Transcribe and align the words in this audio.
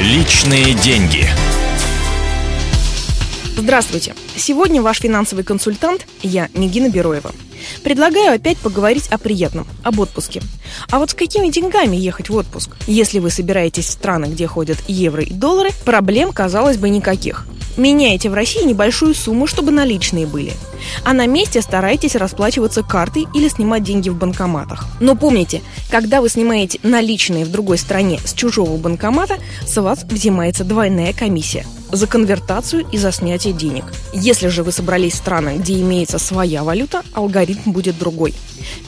Личные 0.00 0.72
деньги. 0.72 1.26
Здравствуйте! 3.54 4.14
Сегодня 4.34 4.80
ваш 4.80 5.00
финансовый 5.00 5.44
консультант, 5.44 6.06
я, 6.22 6.48
Нигина 6.54 6.88
Бероева. 6.88 7.32
Предлагаю 7.84 8.34
опять 8.34 8.56
поговорить 8.56 9.08
о 9.08 9.18
приятном, 9.18 9.66
об 9.82 10.00
отпуске. 10.00 10.40
А 10.90 11.00
вот 11.00 11.10
с 11.10 11.14
какими 11.14 11.50
деньгами 11.50 11.96
ехать 11.96 12.30
в 12.30 12.34
отпуск? 12.34 12.70
Если 12.86 13.18
вы 13.18 13.28
собираетесь 13.28 13.88
в 13.88 13.90
страны, 13.90 14.24
где 14.24 14.46
ходят 14.46 14.78
евро 14.88 15.22
и 15.22 15.34
доллары, 15.34 15.68
проблем, 15.84 16.32
казалось 16.32 16.78
бы, 16.78 16.88
никаких. 16.88 17.46
Меняете 17.80 18.28
в 18.28 18.34
России 18.34 18.62
небольшую 18.62 19.14
сумму, 19.14 19.46
чтобы 19.46 19.72
наличные 19.72 20.26
были. 20.26 20.52
А 21.02 21.14
на 21.14 21.26
месте 21.26 21.62
старайтесь 21.62 22.14
расплачиваться 22.14 22.82
картой 22.82 23.26
или 23.34 23.48
снимать 23.48 23.84
деньги 23.84 24.10
в 24.10 24.16
банкоматах. 24.16 24.84
Но 25.00 25.14
помните, 25.14 25.62
когда 25.88 26.20
вы 26.20 26.28
снимаете 26.28 26.78
наличные 26.82 27.46
в 27.46 27.50
другой 27.50 27.78
стране 27.78 28.20
с 28.22 28.34
чужого 28.34 28.76
банкомата, 28.76 29.36
с 29.66 29.80
вас 29.80 30.04
взимается 30.04 30.62
двойная 30.62 31.14
комиссия 31.14 31.64
за 31.90 32.06
конвертацию 32.06 32.86
и 32.92 32.98
за 32.98 33.12
снятие 33.12 33.54
денег. 33.54 33.84
Если 34.12 34.48
же 34.48 34.62
вы 34.62 34.72
собрались 34.72 35.14
в 35.14 35.16
страны, 35.16 35.56
где 35.56 35.80
имеется 35.80 36.18
своя 36.18 36.62
валюта, 36.62 37.02
алгоритм 37.14 37.72
будет 37.72 37.98
другой. 37.98 38.34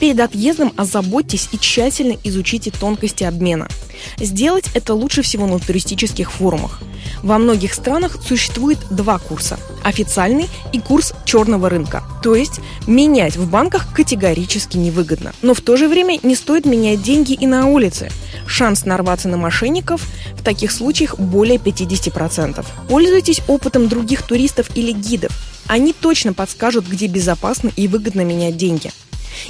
Перед 0.01 0.21
отъездом 0.21 0.73
озаботьтесь 0.77 1.49
и 1.52 1.59
тщательно 1.59 2.16
изучите 2.24 2.71
тонкости 2.71 3.24
обмена. 3.24 3.69
Сделать 4.19 4.66
это 4.74 4.95
лучше 4.95 5.23
всего 5.23 5.47
на 5.47 5.59
туристических 5.59 6.30
форумах. 6.33 6.80
Во 7.23 7.38
многих 7.38 7.74
странах 7.74 8.16
существует 8.27 8.79
два 8.91 9.19
курса– 9.19 9.59
официальный 9.84 10.48
и 10.73 10.80
курс 10.80 11.12
черного 11.24 11.69
рынка. 11.69 12.02
То 12.23 12.34
есть 12.34 12.60
менять 12.87 13.37
в 13.37 13.48
банках 13.48 13.93
категорически 13.93 14.77
невыгодно. 14.77 15.33
Но 15.43 15.55
в 15.55 15.60
то 15.60 15.77
же 15.77 15.88
время 15.88 16.19
не 16.23 16.34
стоит 16.34 16.65
менять 16.65 17.02
деньги 17.02 17.33
и 17.33 17.46
на 17.46 17.66
улице. 17.66 18.10
Шанс 18.46 18.84
нарваться 18.84 19.29
на 19.29 19.37
мошенников 19.37 20.07
в 20.34 20.43
таких 20.43 20.73
случаях 20.73 21.19
более 21.19 21.59
50%. 21.59 22.65
Пользуйтесь 22.88 23.41
опытом 23.46 23.88
других 23.88 24.23
туристов 24.23 24.68
или 24.74 24.93
гидов. 24.93 25.32
Они 25.66 25.93
точно 25.93 26.32
подскажут, 26.32 26.87
где 26.87 27.07
безопасно 27.07 27.71
и 27.77 27.88
выгодно 27.88 28.23
менять 28.23 28.57
деньги. 28.57 28.90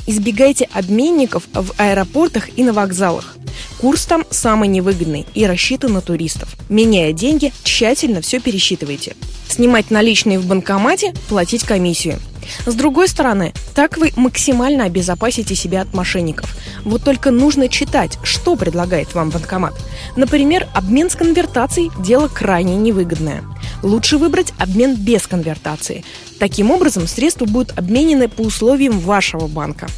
Избегайте 0.07 0.69
обменников 0.73 1.45
в 1.53 1.73
аэропортах 1.79 2.57
и 2.57 2.63
на 2.63 2.73
вокзалах. 2.73 3.37
Курс 3.83 4.07
там 4.07 4.25
самый 4.31 4.69
невыгодный 4.69 5.27
и 5.35 5.45
рассчитан 5.45 5.95
на 5.95 6.01
туристов. 6.01 6.55
Меняя 6.69 7.13
деньги, 7.13 7.53
тщательно 7.65 8.21
все 8.21 8.39
пересчитывайте. 8.39 9.17
Снимать 9.49 9.91
наличные 9.91 10.39
в 10.39 10.47
банкомате, 10.47 11.13
платить 11.29 11.65
комиссию. 11.65 12.21
С 12.65 12.75
другой 12.75 13.09
стороны, 13.09 13.53
так 13.75 13.97
вы 13.97 14.13
максимально 14.15 14.85
обезопасите 14.85 15.57
себя 15.57 15.81
от 15.81 15.95
мошенников. 15.95 16.57
Вот 16.85 17.03
только 17.03 17.33
нужно 17.33 17.69
читать, 17.69 18.19
что 18.23 18.55
предлагает 18.55 19.15
вам 19.15 19.31
банкомат. 19.31 19.75
Например, 20.15 20.69
обмен 20.75 21.11
с 21.11 21.17
конвертацией– 21.17 21.91
дело 21.99 22.29
крайне 22.29 22.77
невыгодное. 22.77 23.43
Лучше 23.83 24.17
выбрать 24.17 24.53
обмен 24.59 24.95
без 24.95 25.27
конвертации. 25.27 26.05
Таким 26.39 26.71
образом, 26.71 27.09
средства 27.09 27.47
будут 27.47 27.77
обменены 27.77 28.29
по 28.29 28.43
условиям 28.43 29.01
вашего 29.01 29.49
банка. 29.49 29.89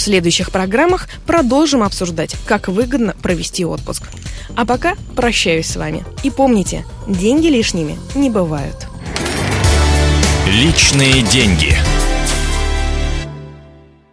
В 0.00 0.02
следующих 0.02 0.50
программах 0.50 1.10
продолжим 1.26 1.82
обсуждать, 1.82 2.34
как 2.46 2.68
выгодно 2.68 3.14
провести 3.20 3.66
отпуск. 3.66 4.04
А 4.56 4.64
пока 4.64 4.94
прощаюсь 5.14 5.66
с 5.66 5.76
вами. 5.76 6.06
И 6.22 6.30
помните, 6.30 6.86
деньги 7.06 7.48
лишними 7.48 7.98
не 8.14 8.30
бывают. 8.30 8.86
Личные 10.46 11.20
деньги. 11.20 11.76